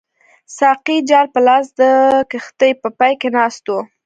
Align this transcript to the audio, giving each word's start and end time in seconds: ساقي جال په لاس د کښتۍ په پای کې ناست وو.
ساقي 0.57 0.97
جال 1.09 1.27
په 1.35 1.39
لاس 1.47 1.65
د 1.79 1.81
کښتۍ 2.31 2.71
په 2.81 2.87
پای 2.97 3.13
کې 3.21 3.29
ناست 3.37 3.63
وو. 3.69 3.79